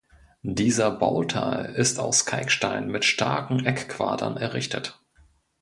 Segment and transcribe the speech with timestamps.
[0.41, 4.99] Dieser Bauteil ist aus Kalkstein mit starken Eckquadern errichtet.